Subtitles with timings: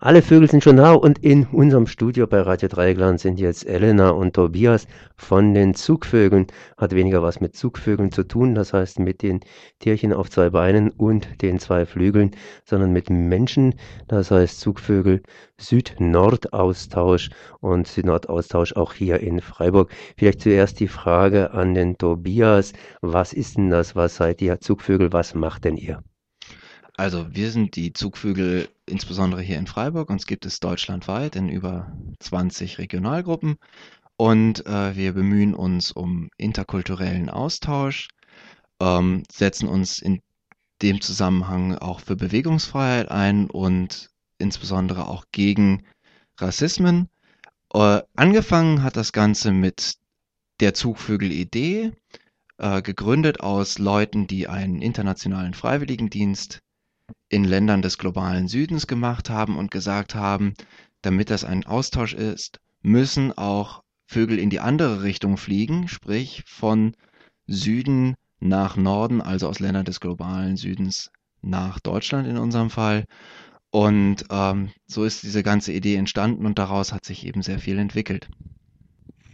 [0.00, 4.10] Alle Vögel sind schon da und in unserem Studio bei Radio Dreieckland sind jetzt Elena
[4.10, 4.86] und Tobias
[5.16, 6.46] von den Zugvögeln.
[6.76, 9.40] Hat weniger was mit Zugvögeln zu tun, das heißt mit den
[9.80, 12.30] Tierchen auf zwei Beinen und den zwei Flügeln,
[12.64, 13.74] sondern mit Menschen,
[14.06, 15.20] das heißt Zugvögel
[15.56, 19.90] Süd-Nord-Austausch und Süd-Nord-Austausch auch hier in Freiburg.
[20.16, 25.12] Vielleicht zuerst die Frage an den Tobias, was ist denn das, was seid ihr Zugvögel,
[25.12, 26.04] was macht denn ihr?
[26.98, 30.10] Also wir sind die Zugvögel insbesondere hier in Freiburg.
[30.10, 33.56] Uns gibt es deutschlandweit in über 20 Regionalgruppen
[34.16, 38.08] und äh, wir bemühen uns um interkulturellen Austausch,
[38.80, 40.22] ähm, setzen uns in
[40.82, 45.84] dem Zusammenhang auch für Bewegungsfreiheit ein und insbesondere auch gegen
[46.36, 47.08] Rassismen.
[47.72, 49.98] Äh, angefangen hat das Ganze mit
[50.58, 51.92] der Zugvögel-Idee,
[52.56, 56.60] äh, gegründet aus Leuten, die einen internationalen Freiwilligendienst
[57.28, 60.54] in Ländern des globalen Südens gemacht haben und gesagt haben,
[61.02, 66.94] damit das ein Austausch ist, müssen auch Vögel in die andere Richtung fliegen, sprich von
[67.46, 71.10] Süden nach Norden, also aus Ländern des globalen Südens
[71.42, 73.04] nach Deutschland in unserem Fall.
[73.70, 77.78] Und ähm, so ist diese ganze Idee entstanden und daraus hat sich eben sehr viel
[77.78, 78.28] entwickelt.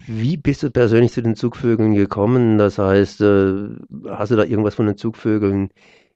[0.07, 2.59] Wie bist du persönlich zu den Zugvögeln gekommen?
[2.59, 3.69] Das heißt, äh,
[4.09, 5.71] hast du da irgendwas von den Zugvögeln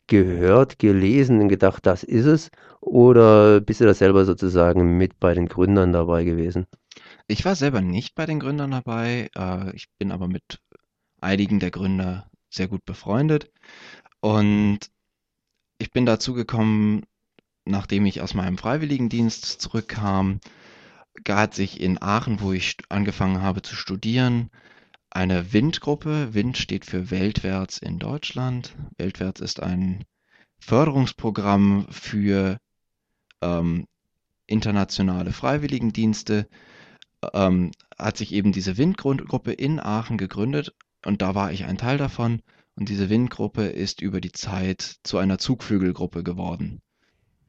[0.08, 2.50] gehört, gelesen und gedacht, das ist es?
[2.80, 6.66] Oder bist du da selber sozusagen mit bei den Gründern dabei gewesen?
[7.28, 9.30] Ich war selber nicht bei den Gründern dabei.
[9.36, 10.60] Äh, ich bin aber mit
[11.20, 13.50] einigen der Gründer sehr gut befreundet.
[14.20, 14.80] Und
[15.78, 17.04] ich bin dazu gekommen,
[17.64, 20.40] nachdem ich aus meinem Freiwilligendienst zurückkam,
[21.28, 24.50] hat sich in Aachen, wo ich angefangen habe zu studieren,
[25.10, 26.34] eine WIND-Gruppe.
[26.34, 28.74] WIND steht für Weltwärts in Deutschland.
[28.96, 30.04] Weltwärts ist ein
[30.58, 32.58] Förderungsprogramm für
[33.40, 33.86] ähm,
[34.46, 36.48] internationale Freiwilligendienste.
[37.32, 41.98] Ähm, hat sich eben diese WIND-Gruppe in Aachen gegründet und da war ich ein Teil
[41.98, 42.42] davon.
[42.74, 46.80] Und diese WIND-Gruppe ist über die Zeit zu einer Zugvögelgruppe geworden.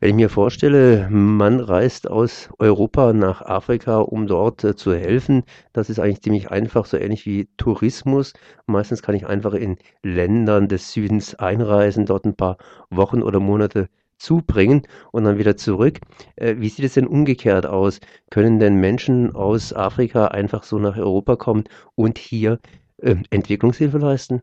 [0.02, 5.44] Wenn ich mir vorstelle, man reist aus Europa nach Afrika, um dort äh, zu helfen,
[5.74, 8.32] das ist eigentlich ziemlich einfach, so ähnlich wie Tourismus.
[8.66, 12.58] Meistens kann ich einfach in Ländern des Südens einreisen, dort ein paar
[12.90, 16.00] Wochen oder Monate zubringen und dann wieder zurück.
[16.38, 18.00] Äh, wie sieht es denn umgekehrt aus?
[18.30, 22.60] Können denn Menschen aus Afrika einfach so nach Europa kommen und hier
[23.00, 24.42] äh, Entwicklungshilfe leisten?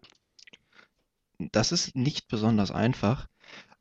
[1.38, 3.26] Das ist nicht besonders einfach.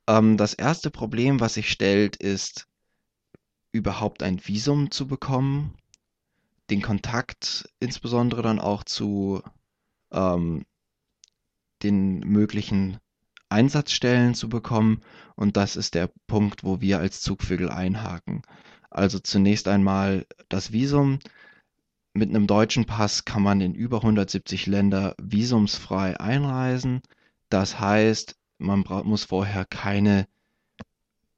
[0.08, 2.68] Ähm, das erste Problem, was sich stellt, ist
[3.72, 5.74] überhaupt ein Visum zu bekommen,
[6.70, 9.42] den Kontakt insbesondere dann auch zu
[10.12, 10.66] ähm,
[11.84, 13.00] den möglichen
[13.50, 15.02] Einsatzstellen zu bekommen.
[15.36, 18.42] Und das ist der Punkt, wo wir als Zugvögel einhaken.
[18.90, 21.20] Also zunächst einmal das Visum.
[22.14, 27.02] Mit einem deutschen Pass kann man in über 170 Länder visumsfrei einreisen.
[27.50, 30.28] Das heißt, man muss vorher keine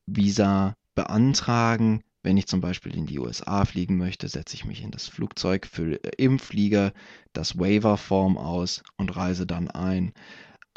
[0.06, 2.04] Visa beantragen.
[2.24, 5.66] Wenn ich zum Beispiel in die USA fliegen möchte, setze ich mich in das Flugzeug,
[5.66, 6.92] fülle im Flieger
[7.34, 10.14] das Waiver-Form aus und reise dann ein.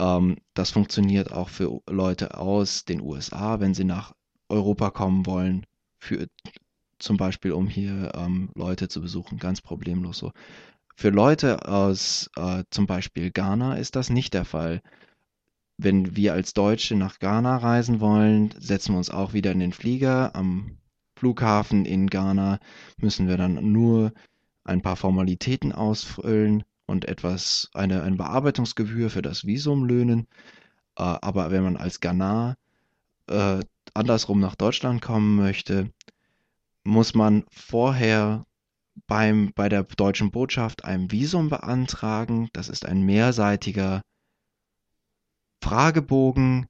[0.00, 4.12] Ähm, das funktioniert auch für Leute aus den USA, wenn sie nach
[4.48, 5.66] Europa kommen wollen,
[5.98, 6.28] für,
[6.98, 10.32] zum Beispiel um hier ähm, Leute zu besuchen, ganz problemlos so.
[10.96, 14.82] Für Leute aus äh, zum Beispiel Ghana ist das nicht der Fall
[15.82, 19.72] wenn wir als Deutsche nach Ghana reisen wollen, setzen wir uns auch wieder in den
[19.72, 20.34] Flieger.
[20.34, 20.76] Am
[21.16, 22.58] Flughafen in Ghana
[22.98, 24.12] müssen wir dann nur
[24.64, 30.26] ein paar Formalitäten ausfüllen und etwas, eine, eine Bearbeitungsgebühr für das Visum löhnen.
[30.96, 32.56] Äh, aber wenn man als Ghana
[33.28, 33.60] äh,
[33.94, 35.90] andersrum nach Deutschland kommen möchte,
[36.84, 38.44] muss man vorher
[39.06, 42.48] beim, bei der deutschen Botschaft ein Visum beantragen.
[42.52, 44.02] Das ist ein mehrseitiger
[45.62, 46.66] Fragebogen,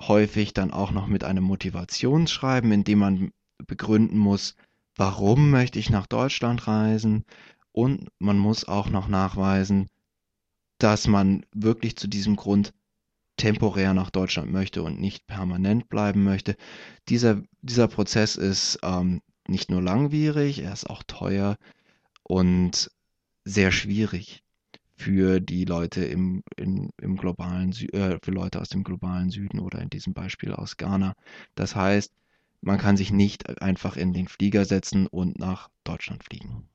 [0.00, 3.30] häufig dann auch noch mit einem Motivationsschreiben, in dem man
[3.66, 4.56] begründen muss,
[4.96, 7.24] warum möchte ich nach Deutschland reisen
[7.72, 9.88] und man muss auch noch nachweisen,
[10.78, 12.72] dass man wirklich zu diesem Grund
[13.36, 16.56] temporär nach Deutschland möchte und nicht permanent bleiben möchte.
[17.08, 21.56] Dieser, dieser Prozess ist ähm, nicht nur langwierig, er ist auch teuer
[22.22, 22.90] und
[23.44, 24.42] sehr schwierig
[24.96, 29.60] für die Leute im, in, im globalen Sü äh, für Leute aus dem globalen Süden
[29.60, 31.14] oder in diesem Beispiel aus Ghana.
[31.54, 32.12] Das heißt,
[32.62, 36.68] man kann sich nicht einfach in den Flieger setzen und nach Deutschland fliegen.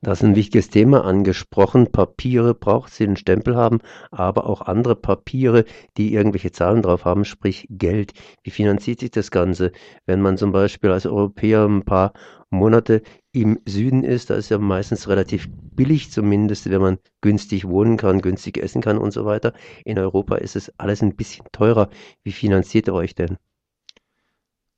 [0.00, 1.90] Das ist ein wichtiges Thema angesprochen.
[1.92, 3.80] Papiere braucht sie, einen Stempel haben,
[4.10, 5.64] aber auch andere Papiere,
[5.96, 8.12] die irgendwelche Zahlen drauf haben, sprich Geld.
[8.42, 9.72] Wie finanziert sich das Ganze?
[10.06, 12.12] Wenn man zum Beispiel als Europäer ein paar
[12.50, 13.02] Monate
[13.32, 18.20] im Süden ist, da ist ja meistens relativ billig, zumindest wenn man günstig wohnen kann,
[18.20, 19.52] günstig essen kann und so weiter.
[19.84, 21.90] In Europa ist es alles ein bisschen teurer.
[22.24, 23.36] Wie finanziert ihr euch denn?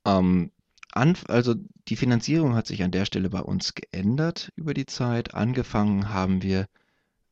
[0.04, 0.50] Ähm,
[0.92, 1.54] an, also
[1.88, 5.34] die Finanzierung hat sich an der Stelle bei uns geändert über die Zeit.
[5.34, 6.66] Angefangen haben wir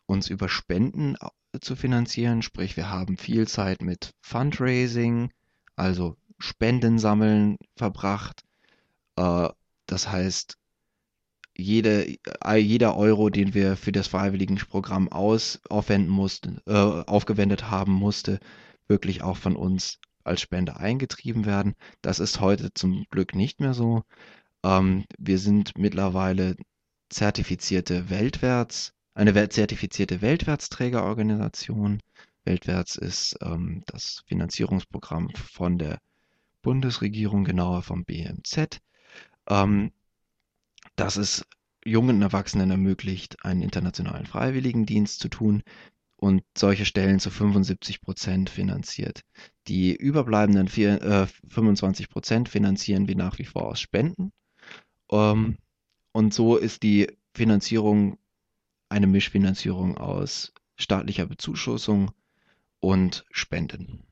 [0.07, 1.17] uns über Spenden
[1.61, 5.31] zu finanzieren, sprich wir haben viel Zeit mit Fundraising,
[5.77, 8.43] also Spenden sammeln verbracht.
[9.17, 9.49] Äh,
[9.87, 10.57] das heißt,
[11.57, 17.93] jede, äh, jeder Euro, den wir für das Freiwilligenprogramm aus, aufwenden mussten, äh, aufgewendet haben,
[17.93, 18.41] musste
[18.89, 19.99] wirklich auch von uns
[20.31, 21.75] als Spende eingetrieben werden.
[22.01, 24.05] Das ist heute zum Glück nicht mehr so.
[24.65, 26.57] Ähm, wir sind mittlerweile
[27.11, 32.01] zertifizierte Weltwärts, eine zertifizierte Weltwärtsträgerorganisation.
[32.45, 35.99] Weltwärts ist ähm, das Finanzierungsprogramm von der
[36.63, 38.81] Bundesregierung, genauer vom BMZ.
[39.49, 39.93] Ähm,
[40.95, 41.45] das es
[41.85, 45.63] jungen Erwachsenen ermöglicht, einen internationalen Freiwilligendienst zu tun
[46.21, 49.23] und solche Stellen zu 75 Prozent finanziert.
[49.69, 54.31] Die überbleibenden vier, äh, 25 Prozent finanzieren wir nach wie vor aus Spenden.
[55.11, 55.57] Ähm,
[56.13, 58.19] und so ist die Finanzierung
[58.91, 62.11] eine Mischfinanzierung aus staatlicher Bezuschussung
[62.81, 64.03] und Spenden.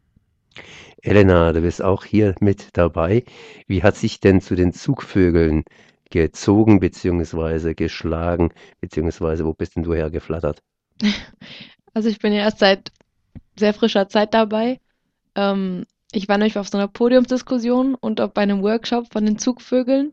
[1.02, 3.25] Elena, du bist auch hier mit dabei.
[3.66, 5.64] Wie hat sich denn zu den Zugvögeln
[6.08, 7.75] gezogen bzw.
[7.75, 8.50] geschlagen,
[8.81, 10.62] beziehungsweise wo bist denn du hergeflattert?
[11.94, 12.93] Also ich bin ja erst seit
[13.56, 14.81] sehr frischer Zeit dabei.
[15.35, 19.38] Ähm, ich war nämlich auf so einer Podiumsdiskussion und auch bei einem Workshop von den
[19.38, 20.12] Zugvögeln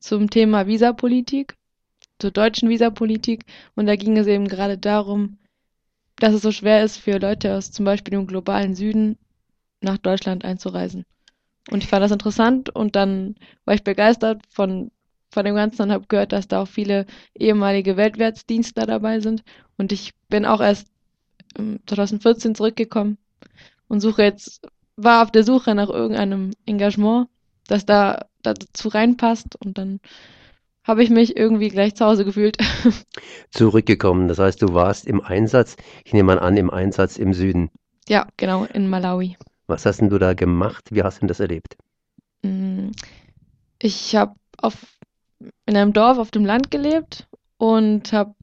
[0.00, 1.54] zum Thema Visapolitik,
[2.18, 3.44] zur deutschen Visapolitik.
[3.74, 5.38] Und da ging es eben gerade darum,
[6.16, 9.18] dass es so schwer ist für Leute aus zum Beispiel dem globalen Süden
[9.80, 11.04] nach Deutschland einzureisen.
[11.70, 13.34] Und ich fand das interessant und dann
[13.64, 14.90] war ich begeistert von,
[15.30, 19.42] von dem Ganzen und habe gehört, dass da auch viele ehemalige Weltwärtsdienstler dabei sind.
[19.76, 20.88] Und ich bin auch erst
[21.86, 23.18] 2014 zurückgekommen
[23.88, 24.66] und suche jetzt,
[24.96, 27.28] war auf der Suche nach irgendeinem Engagement,
[27.66, 30.00] das da dazu reinpasst und dann
[30.84, 32.58] habe ich mich irgendwie gleich zu Hause gefühlt.
[33.50, 37.70] Zurückgekommen, das heißt, du warst im Einsatz, ich nehme mal an, im Einsatz im Süden.
[38.08, 39.36] Ja, genau, in Malawi.
[39.66, 40.84] Was hast denn du da gemacht?
[40.92, 41.76] Wie hast du denn das erlebt?
[42.42, 42.90] Mm,
[43.80, 44.36] ich habe
[45.66, 47.26] in einem Dorf auf dem Land gelebt
[47.58, 48.35] und habe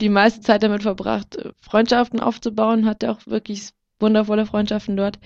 [0.00, 5.18] die meiste Zeit damit verbracht, Freundschaften aufzubauen, hatte auch wirklich wundervolle Freundschaften dort.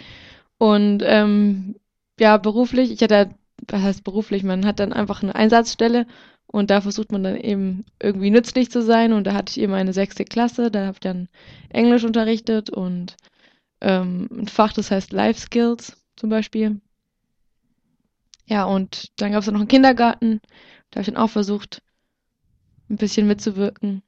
[0.59, 1.77] Und ähm,
[2.19, 3.35] ja, beruflich, ich hatte,
[3.69, 6.07] was heißt beruflich, man hat dann einfach eine Einsatzstelle
[6.47, 9.13] und da versucht man dann eben irgendwie nützlich zu sein.
[9.13, 11.29] Und da hatte ich eben eine sechste Klasse, da habe ich dann
[11.71, 13.17] Englisch unterrichtet und
[13.81, 16.81] ähm, ein Fach, das heißt Life Skills zum Beispiel.
[18.47, 20.41] Ja, und dann gab es noch einen Kindergarten,
[20.91, 21.83] da habe ich dann auch versucht,
[22.91, 24.03] ein bisschen mitzuwirken.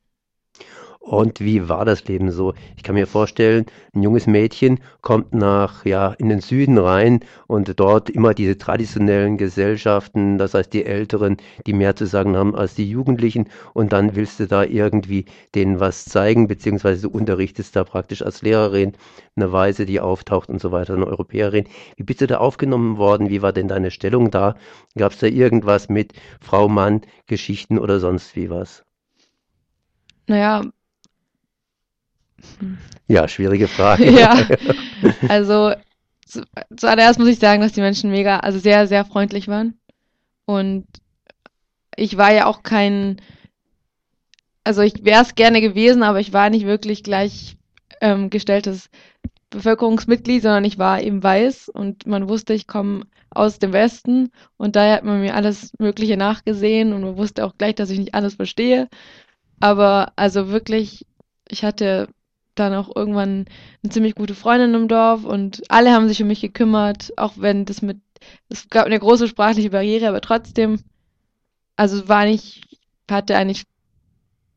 [1.04, 2.54] Und wie war das Leben so?
[2.78, 7.78] Ich kann mir vorstellen, ein junges Mädchen kommt nach, ja, in den Süden rein und
[7.78, 11.36] dort immer diese traditionellen Gesellschaften, das heißt die Älteren,
[11.66, 15.78] die mehr zu sagen haben als die Jugendlichen und dann willst du da irgendwie denen
[15.78, 18.94] was zeigen, beziehungsweise du unterrichtest da praktisch als Lehrerin
[19.36, 21.68] eine Weise, die auftaucht und so weiter, eine Europäerin.
[21.96, 23.28] Wie bist du da aufgenommen worden?
[23.28, 24.56] Wie war denn deine Stellung da?
[24.96, 28.84] Gab es da irgendwas mit Frau, Mann, Geschichten oder sonst wie was?
[30.26, 30.62] Naja,
[33.08, 34.10] ja, schwierige Frage.
[34.10, 34.46] Ja,
[35.28, 35.72] also
[36.26, 36.42] zu,
[36.76, 39.78] zuallererst muss ich sagen, dass die Menschen mega, also sehr, sehr freundlich waren.
[40.46, 40.86] Und
[41.96, 43.20] ich war ja auch kein,
[44.64, 50.64] also ich wäre es gerne gewesen, aber ich war nicht wirklich gleichgestelltes ähm, Bevölkerungsmitglied, sondern
[50.64, 55.04] ich war eben weiß und man wusste, ich komme aus dem Westen und daher hat
[55.04, 58.88] man mir alles Mögliche nachgesehen und man wusste auch gleich, dass ich nicht alles verstehe.
[59.64, 61.06] Aber also wirklich,
[61.48, 62.08] ich hatte
[62.54, 63.46] dann auch irgendwann
[63.82, 67.64] eine ziemlich gute Freundin im Dorf und alle haben sich um mich gekümmert, auch wenn
[67.64, 67.96] das mit,
[68.50, 70.80] es gab eine große sprachliche Barriere, aber trotzdem,
[71.76, 72.60] also war nicht,
[73.10, 73.62] hatte eigentlich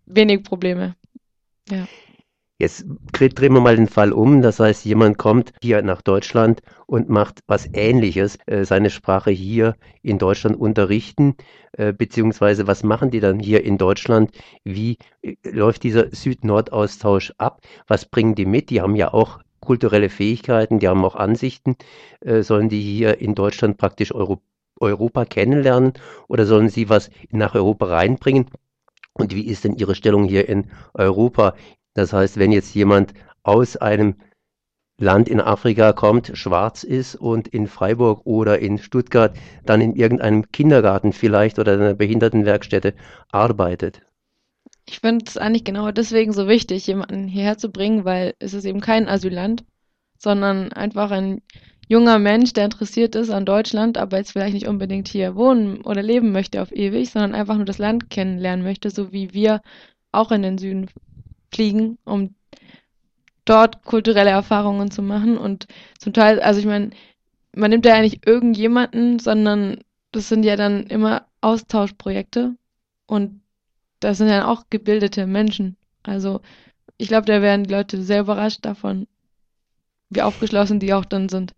[0.08, 0.98] wenig Probleme.
[1.70, 1.88] Ja.
[2.60, 4.42] Jetzt drehen wir mal den Fall um.
[4.42, 9.76] Das heißt, jemand kommt hier nach Deutschland und macht was Ähnliches, äh, seine Sprache hier
[10.02, 11.36] in Deutschland unterrichten,
[11.74, 14.32] äh, beziehungsweise was machen die dann hier in Deutschland?
[14.64, 17.62] Wie äh, läuft dieser Süd-Nord-Austausch ab?
[17.88, 18.72] Was bringen die mit?
[18.72, 21.76] Die haben ja auch kulturelle Fähigkeiten, die haben auch Ansichten.
[22.22, 24.42] sollen die hier in Deutschland praktisch Euro
[24.80, 25.94] Europa kennenlernen
[26.28, 28.50] oder sollen sie was nach Europa reinbringen?
[29.18, 31.56] Und wie ist denn Ihre Stellung hier in Europa?
[31.98, 34.18] Das heißt, wenn jetzt jemand aus einem
[35.00, 39.36] Land in Afrika kommt, schwarz ist und in Freiburg oder in Stuttgart
[39.66, 42.94] dann in irgendeinem Kindergarten vielleicht oder in einer Behindertenwerkstätte
[43.32, 44.02] arbeitet.
[44.86, 48.66] Ich finde es eigentlich genau deswegen so wichtig, jemanden hierher zu bringen, weil es ist
[48.66, 49.66] eben kein Asylant,
[50.20, 51.42] sondern einfach ein
[51.88, 56.04] junger Mensch, der interessiert ist an Deutschland, aber jetzt vielleicht nicht unbedingt hier wohnen oder
[56.04, 59.62] leben möchte auf ewig, sondern einfach nur das Land kennenlernen möchte, so wie wir
[60.12, 60.90] auch in den Süden
[61.52, 62.36] fliegen, um
[63.46, 65.38] dort kulturelle Erfahrungen zu machen.
[65.38, 65.68] Und
[66.00, 66.92] zum Teil, also ich meine,
[67.56, 69.80] man nimmt ja nicht irgendjemanden, sondern
[70.12, 72.56] das sind ja dann immer Austauschprojekte
[73.06, 73.42] und
[74.00, 75.76] das sind ja auch gebildete Menschen.
[76.04, 76.42] Also
[76.98, 79.08] ich glaube, da werden die Leute sehr überrascht davon,
[80.10, 81.54] wie aufgeschlossen die auch dann sind.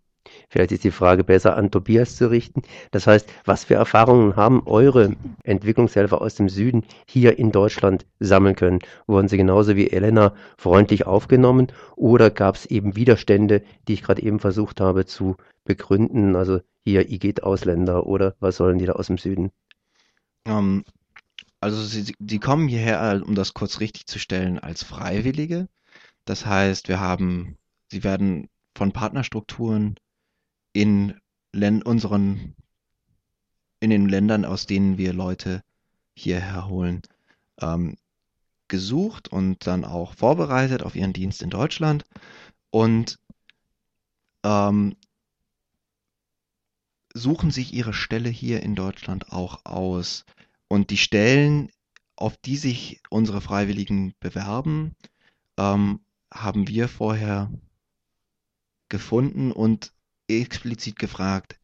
[0.48, 2.62] Vielleicht ist die Frage besser an Tobias zu richten.
[2.90, 8.56] Das heißt, was für Erfahrungen haben eure Entwicklungshelfer aus dem Süden hier in Deutschland sammeln
[8.56, 8.80] können?
[9.06, 14.22] Wurden sie genauso wie Elena freundlich aufgenommen oder gab es eben Widerstände, die ich gerade
[14.22, 16.36] eben versucht habe zu begründen?
[16.36, 19.52] Also hier geht Ausländer oder was sollen die da aus dem Süden?
[20.46, 20.84] Ähm,
[21.60, 25.68] also sie, sie kommen hierher, um das kurz richtig zu stellen, als Freiwillige.
[26.24, 27.56] Das heißt, wir haben,
[27.90, 29.96] sie werden von Partnerstrukturen
[30.72, 31.18] in
[31.52, 32.54] Län unseren,
[33.80, 35.62] in den Ländern, aus denen wir Leute
[36.14, 37.02] hierher holen,
[37.60, 37.96] ähm,
[38.68, 42.04] gesucht und dann auch vorbereitet auf ihren Dienst in Deutschland
[42.70, 43.18] und
[44.44, 44.96] ähm,
[47.12, 50.24] suchen sich ihre Stelle hier in Deutschland auch aus.
[50.68, 51.70] Und die Stellen,
[52.14, 54.94] auf die sich unsere Freiwilligen bewerben,
[55.58, 56.00] ähm,
[56.32, 57.50] haben wir vorher
[58.88, 59.92] gefunden und
[60.38, 61.58] explizit gefragt,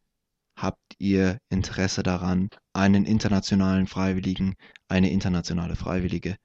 [0.55, 4.55] habt ihr Interesse daran, einen internationalen Freiwilligen,
[4.87, 6.37] eine internationale Freiwillige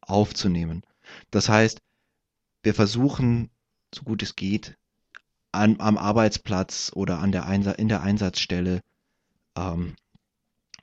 [0.00, 0.82] aufzunehmen?
[1.30, 1.80] Das heißt,
[2.62, 3.50] wir versuchen,
[3.94, 4.76] so gut es geht,
[5.52, 8.82] an, am Arbeitsplatz oder an der Einsa in der Einsatzstelle
[9.56, 9.96] ähm,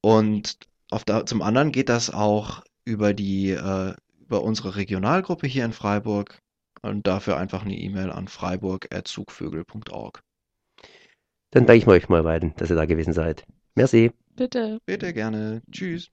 [0.00, 0.58] Und
[0.90, 5.72] auf der, zum anderen geht das auch über die, äh, über unsere Regionalgruppe hier in
[5.72, 6.38] Freiburg
[6.82, 10.22] und dafür einfach eine E-Mail an freiburg.zugvögel.org.
[11.50, 13.44] Dann danke ich euch mal beiden, dass ihr da gewesen seid.
[13.74, 14.12] Merci.
[14.36, 14.78] Bitte.
[14.86, 15.62] Bitte gerne.
[15.70, 16.10] Tschüss.